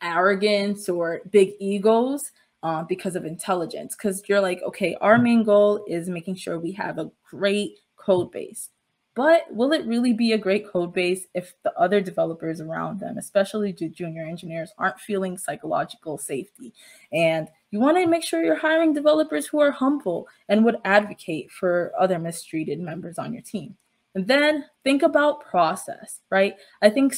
arrogance 0.00 0.88
or 0.88 1.22
big 1.30 1.54
egos 1.58 2.30
uh, 2.62 2.84
because 2.84 3.16
of 3.16 3.24
intelligence. 3.24 3.96
Because 3.96 4.22
you're 4.28 4.40
like, 4.40 4.62
okay, 4.62 4.96
our 5.00 5.18
main 5.18 5.42
goal 5.42 5.84
is 5.88 6.08
making 6.08 6.36
sure 6.36 6.60
we 6.60 6.70
have 6.70 6.98
a 6.98 7.10
great 7.28 7.80
code 7.96 8.30
base. 8.30 8.70
But 9.16 9.46
will 9.50 9.72
it 9.72 9.86
really 9.86 10.12
be 10.12 10.32
a 10.32 10.38
great 10.38 10.68
code 10.68 10.92
base 10.92 11.26
if 11.32 11.54
the 11.64 11.72
other 11.72 12.02
developers 12.02 12.60
around 12.60 13.00
them, 13.00 13.16
especially 13.16 13.72
junior 13.72 14.26
engineers, 14.26 14.74
aren't 14.76 15.00
feeling 15.00 15.38
psychological 15.38 16.18
safety? 16.18 16.74
And 17.14 17.48
you 17.70 17.80
want 17.80 17.96
to 17.96 18.06
make 18.06 18.22
sure 18.22 18.44
you're 18.44 18.56
hiring 18.56 18.92
developers 18.92 19.46
who 19.46 19.58
are 19.58 19.70
humble 19.70 20.28
and 20.50 20.66
would 20.66 20.76
advocate 20.84 21.50
for 21.50 21.92
other 21.98 22.18
mistreated 22.18 22.78
members 22.78 23.18
on 23.18 23.32
your 23.32 23.42
team. 23.42 23.74
And 24.14 24.26
then 24.26 24.66
think 24.84 25.02
about 25.02 25.40
process, 25.40 26.20
right? 26.30 26.54
I 26.82 26.90
think 26.90 27.14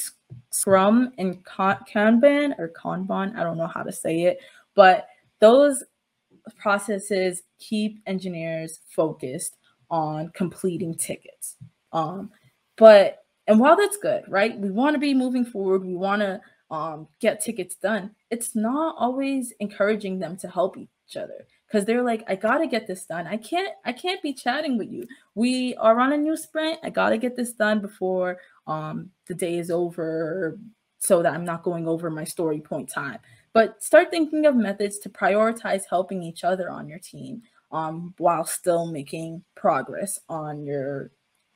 Scrum 0.51 1.13
and 1.19 1.45
Kanban 1.45 2.57
or 2.61 2.73
Kanban, 2.81 3.37
I 3.37 3.43
don't 3.43 3.59
know 3.59 3.67
how 3.67 3.83
to 3.83 3.93
say 3.93 4.23
it, 4.23 4.39
but 4.77 5.09
those 5.41 5.83
processes 6.57 7.43
keep 7.59 8.01
engineers 8.07 8.79
focused 8.89 9.57
on 9.91 10.31
completing 10.31 10.95
tickets. 10.95 11.57
Um, 11.93 12.31
but 12.77 13.25
and 13.47 13.59
while 13.59 13.77
that's 13.77 13.97
good, 13.97 14.25
right? 14.29 14.59
We 14.59 14.71
want 14.71 14.95
to 14.95 15.01
be 15.01 15.15
moving 15.15 15.45
forward. 15.45 15.85
We 15.85 15.95
want 15.95 16.21
to 16.21 16.41
um, 16.71 17.09
get 17.21 17.41
tickets 17.41 17.77
done. 17.77 18.15
It's 18.31 18.55
not 18.55 18.97
always 18.99 19.53
encouraging 19.59 20.19
them 20.19 20.37
to 20.39 20.49
help 20.49 20.77
each 20.77 21.17
other 21.17 21.47
because 21.67 21.87
they're 21.87 22.03
like, 22.03 22.25
I 22.29 22.35
gotta 22.35 22.67
get 22.67 22.87
this 22.87 23.05
done. 23.07 23.27
I 23.27 23.37
can't, 23.37 23.73
I 23.85 23.93
can't 23.93 24.23
be 24.23 24.35
chatting 24.35 24.77
with 24.77 24.91
you. 24.91 25.07
We 25.35 25.75
are 25.77 25.99
on 25.99 26.13
a 26.13 26.17
new 26.17 26.37
sprint. 26.37 26.79
I 26.83 26.91
gotta 26.91 27.17
get 27.17 27.37
this 27.37 27.53
done 27.53 27.81
before 27.81 28.39
um, 28.67 29.11
the 29.27 29.35
day 29.35 29.59
is 29.59 29.71
over, 29.71 30.59
so 30.99 31.23
that 31.23 31.33
I'm 31.33 31.45
not 31.45 31.63
going 31.63 31.89
over 31.89 32.11
my 32.11 32.25
story 32.25 32.61
point 32.61 32.91
time. 32.91 33.19
But 33.55 33.83
start 33.83 34.11
thinking 34.11 34.45
of 34.47 34.57
methods 34.57 34.99
to 35.01 35.09
prioritize 35.09 35.83
helping 35.89 36.23
each 36.23 36.45
other 36.45 36.71
on 36.71 36.89
your 36.89 36.99
team 36.99 37.43
um, 37.73 38.15
while 38.19 38.45
still 38.45 38.87
making 38.87 39.43
progress 39.57 40.19
on 40.29 40.65
your 40.65 41.13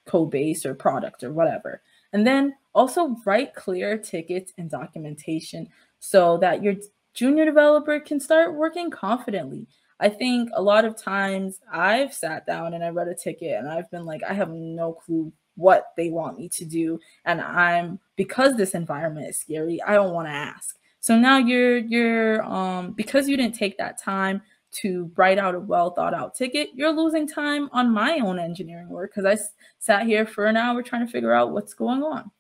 code 0.06 0.30
base 0.30 0.64
or 0.66 0.74
product 0.74 1.22
or 1.22 1.32
whatever. 1.32 1.82
And 2.12 2.26
then 2.26 2.54
also 2.74 3.16
write 3.24 3.54
clear 3.54 3.96
tickets 3.96 4.52
and 4.58 4.70
documentation 4.70 5.68
so 5.98 6.38
that 6.38 6.62
your 6.62 6.74
junior 7.14 7.44
developer 7.44 8.00
can 8.00 8.20
start 8.20 8.54
working 8.54 8.90
confidently. 8.90 9.66
I 10.00 10.08
think 10.08 10.50
a 10.54 10.62
lot 10.62 10.84
of 10.84 10.96
times 10.96 11.60
I've 11.72 12.12
sat 12.12 12.44
down 12.44 12.74
and 12.74 12.82
I 12.82 12.88
read 12.88 13.08
a 13.08 13.14
ticket 13.14 13.58
and 13.58 13.68
I've 13.68 13.90
been 13.90 14.04
like, 14.04 14.22
I 14.24 14.32
have 14.32 14.50
no 14.50 14.92
clue 14.92 15.32
what 15.54 15.92
they 15.96 16.10
want 16.10 16.38
me 16.38 16.48
to 16.48 16.64
do. 16.64 16.98
And 17.24 17.40
I'm 17.40 18.00
because 18.16 18.56
this 18.56 18.74
environment 18.74 19.28
is 19.28 19.38
scary, 19.38 19.80
I 19.82 19.94
don't 19.94 20.14
want 20.14 20.26
to 20.28 20.32
ask. 20.32 20.76
So 21.00 21.18
now 21.18 21.38
you're 21.38 21.78
you're 21.78 22.42
um 22.44 22.92
because 22.92 23.28
you 23.28 23.36
didn't 23.36 23.56
take 23.56 23.78
that 23.78 23.98
time 23.98 24.42
to 24.72 25.10
write 25.16 25.38
out 25.38 25.54
a 25.54 25.60
well 25.60 25.90
thought 25.90 26.14
out 26.14 26.34
ticket, 26.34 26.70
you're 26.74 26.92
losing 26.92 27.28
time 27.28 27.68
on 27.72 27.92
my 27.92 28.18
own 28.18 28.38
engineering 28.38 28.88
work 28.88 29.10
because 29.14 29.24
I 29.26 29.32
s- 29.32 29.52
sat 29.78 30.06
here 30.06 30.26
for 30.26 30.46
an 30.46 30.56
hour 30.56 30.82
trying 30.82 31.06
to 31.06 31.12
figure 31.12 31.32
out 31.32 31.52
what's 31.52 31.74
going 31.74 32.02
on. 32.02 32.30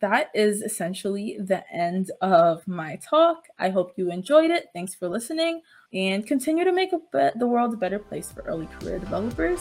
That 0.00 0.30
is 0.34 0.62
essentially 0.62 1.38
the 1.40 1.62
end 1.72 2.10
of 2.20 2.66
my 2.66 2.96
talk. 2.96 3.44
I 3.58 3.70
hope 3.70 3.92
you 3.96 4.10
enjoyed 4.10 4.50
it. 4.50 4.66
Thanks 4.74 4.94
for 4.94 5.08
listening 5.08 5.62
and 5.92 6.26
continue 6.26 6.64
to 6.64 6.72
make 6.72 6.90
be- 6.90 7.30
the 7.36 7.46
world 7.46 7.72
a 7.74 7.76
better 7.76 8.00
place 8.00 8.32
for 8.32 8.42
early 8.42 8.66
career 8.66 8.98
developers. 8.98 9.60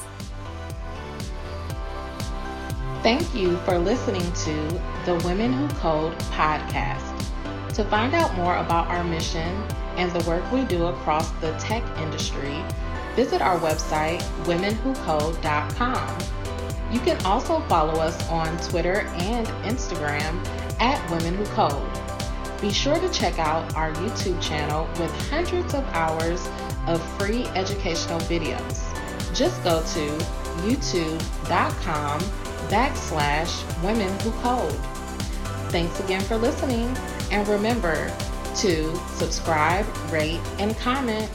Thank 3.03 3.33
you 3.33 3.57
for 3.57 3.79
listening 3.79 4.21
to 4.21 4.81
the 5.05 5.21
Women 5.25 5.53
Who 5.53 5.67
Code 5.75 6.17
podcast. 6.31 7.07
To 7.75 7.83
find 7.85 8.13
out 8.13 8.33
more 8.35 8.57
about 8.57 8.87
our 8.89 9.03
mission 9.03 9.63
and 9.97 10.11
the 10.11 10.27
work 10.27 10.49
we 10.51 10.63
do 10.65 10.87
across 10.87 11.29
the 11.41 11.51
tech 11.53 11.83
industry, 11.99 12.63
visit 13.15 13.41
our 13.41 13.59
website, 13.59 14.21
womenwhocode.com. 14.45 16.17
You 16.91 16.99
can 16.99 17.23
also 17.25 17.61
follow 17.61 17.99
us 17.99 18.29
on 18.29 18.57
Twitter 18.57 19.01
and 19.15 19.47
Instagram 19.63 20.45
at 20.79 21.09
Women 21.09 21.35
Who 21.35 21.45
Code. 21.45 21.89
Be 22.59 22.71
sure 22.71 22.99
to 22.99 23.09
check 23.09 23.39
out 23.39 23.75
our 23.75 23.91
YouTube 23.93 24.41
channel 24.41 24.87
with 24.99 25.11
hundreds 25.29 25.73
of 25.73 25.83
hours 25.93 26.47
of 26.87 27.01
free 27.17 27.45
educational 27.55 28.19
videos. 28.21 28.87
Just 29.33 29.63
go 29.63 29.81
to 29.81 30.09
youtube.com 30.65 32.19
backslash 32.69 33.83
women 33.83 34.19
who 34.19 34.31
code. 34.41 34.73
Thanks 35.71 35.99
again 36.01 36.21
for 36.21 36.37
listening, 36.37 36.95
and 37.31 37.47
remember 37.47 38.11
to 38.57 38.95
subscribe, 39.17 39.85
rate, 40.11 40.39
and 40.59 40.77
comment 40.77 41.29